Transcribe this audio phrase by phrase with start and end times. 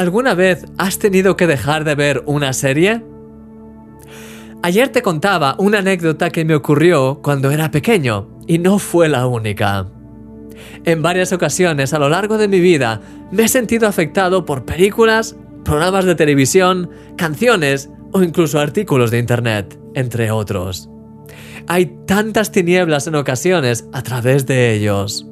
[0.00, 3.04] ¿Alguna vez has tenido que dejar de ver una serie?
[4.62, 9.26] Ayer te contaba una anécdota que me ocurrió cuando era pequeño, y no fue la
[9.26, 9.88] única.
[10.86, 15.36] En varias ocasiones a lo largo de mi vida me he sentido afectado por películas,
[15.66, 16.88] programas de televisión,
[17.18, 20.88] canciones o incluso artículos de Internet, entre otros.
[21.66, 25.26] Hay tantas tinieblas en ocasiones a través de ellos.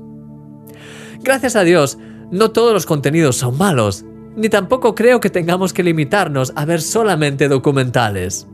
[1.22, 1.96] Gracias a Dios,
[2.30, 4.04] no todos los contenidos son malos,
[4.38, 8.46] ni tampoco creo que tengamos que limitarnos a ver solamente documentales.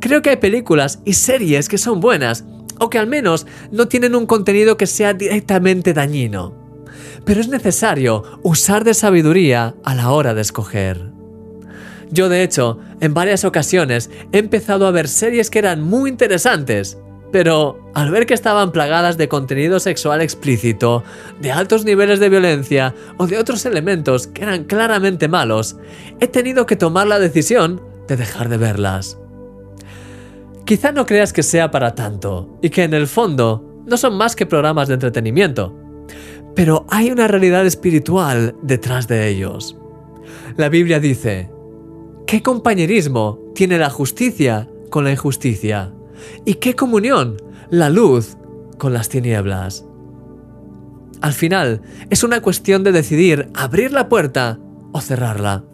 [0.00, 2.44] Creo que hay películas y series que son buenas,
[2.78, 6.54] o que al menos no tienen un contenido que sea directamente dañino.
[7.24, 11.12] Pero es necesario usar de sabiduría a la hora de escoger.
[12.10, 16.98] Yo de hecho, en varias ocasiones he empezado a ver series que eran muy interesantes,
[17.34, 21.02] pero al ver que estaban plagadas de contenido sexual explícito,
[21.40, 25.76] de altos niveles de violencia o de otros elementos que eran claramente malos,
[26.20, 29.18] he tenido que tomar la decisión de dejar de verlas.
[30.64, 34.36] Quizá no creas que sea para tanto, y que en el fondo no son más
[34.36, 35.74] que programas de entretenimiento,
[36.54, 39.76] pero hay una realidad espiritual detrás de ellos.
[40.56, 41.50] La Biblia dice,
[42.28, 45.92] ¿qué compañerismo tiene la justicia con la injusticia?
[46.44, 47.36] ¿Y qué comunión
[47.70, 48.36] la luz
[48.78, 49.84] con las tinieblas?
[51.20, 54.58] Al final, es una cuestión de decidir abrir la puerta
[54.92, 55.64] o cerrarla.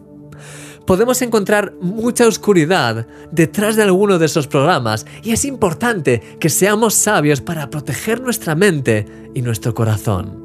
[0.85, 6.95] Podemos encontrar mucha oscuridad detrás de alguno de esos programas y es importante que seamos
[6.95, 10.41] sabios para proteger nuestra mente y nuestro corazón.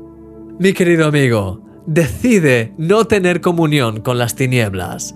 [0.58, 5.14] Mi querido amigo, decide no tener comunión con las tinieblas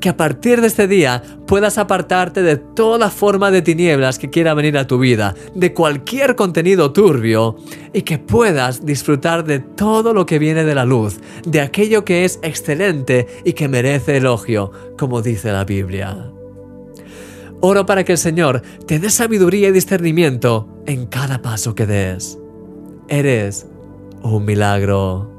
[0.00, 4.54] que a partir de este día puedas apartarte de toda forma de tinieblas que quiera
[4.54, 7.56] venir a tu vida, de cualquier contenido turbio,
[7.92, 12.24] y que puedas disfrutar de todo lo que viene de la luz, de aquello que
[12.24, 16.32] es excelente y que merece elogio, como dice la Biblia.
[17.60, 22.38] Oro para que el Señor te dé sabiduría y discernimiento en cada paso que des.
[23.08, 23.66] Eres
[24.22, 25.37] un milagro.